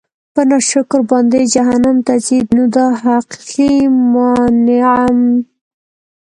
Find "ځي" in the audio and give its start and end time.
2.25-2.39